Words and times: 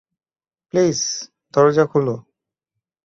Please, 0.73 0.99
দরজা 1.53 1.85
খুলো। 1.85 2.15